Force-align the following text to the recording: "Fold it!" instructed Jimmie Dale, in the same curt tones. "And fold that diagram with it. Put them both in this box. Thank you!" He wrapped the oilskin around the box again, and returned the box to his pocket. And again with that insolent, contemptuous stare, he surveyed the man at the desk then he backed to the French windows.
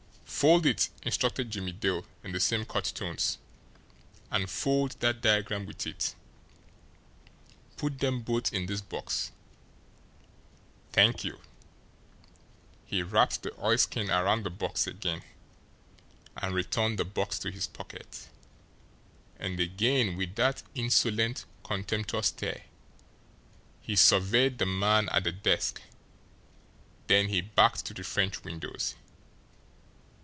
"Fold 0.41 0.65
it!" 0.65 0.89
instructed 1.03 1.51
Jimmie 1.51 1.71
Dale, 1.71 2.03
in 2.23 2.31
the 2.31 2.39
same 2.39 2.65
curt 2.65 2.85
tones. 2.95 3.37
"And 4.31 4.49
fold 4.49 4.95
that 4.99 5.21
diagram 5.21 5.67
with 5.67 5.85
it. 5.85 6.15
Put 7.77 7.99
them 7.99 8.21
both 8.23 8.51
in 8.51 8.65
this 8.65 8.81
box. 8.81 9.31
Thank 10.93 11.23
you!" 11.23 11.41
He 12.87 13.03
wrapped 13.03 13.43
the 13.43 13.53
oilskin 13.63 14.09
around 14.09 14.41
the 14.43 14.49
box 14.49 14.87
again, 14.87 15.21
and 16.35 16.55
returned 16.55 16.97
the 16.97 17.05
box 17.05 17.37
to 17.37 17.51
his 17.51 17.67
pocket. 17.67 18.27
And 19.37 19.59
again 19.59 20.17
with 20.17 20.33
that 20.37 20.63
insolent, 20.73 21.45
contemptuous 21.63 22.27
stare, 22.29 22.63
he 23.79 23.95
surveyed 23.95 24.57
the 24.57 24.65
man 24.65 25.07
at 25.09 25.23
the 25.23 25.31
desk 25.31 25.83
then 27.05 27.27
he 27.29 27.41
backed 27.41 27.85
to 27.85 27.93
the 27.93 28.03
French 28.03 28.43
windows. 28.43 28.95